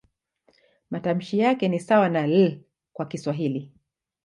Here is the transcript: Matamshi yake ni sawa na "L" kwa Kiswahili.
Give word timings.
Matamshi 0.89 1.39
yake 1.39 1.67
ni 1.67 1.79
sawa 1.79 2.09
na 2.09 2.23
"L" 2.27 2.61
kwa 2.93 3.05
Kiswahili. 3.05 3.71